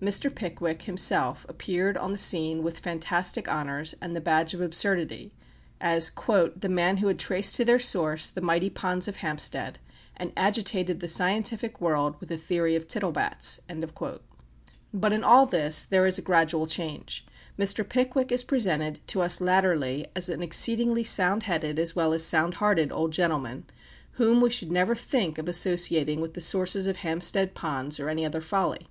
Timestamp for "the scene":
2.10-2.62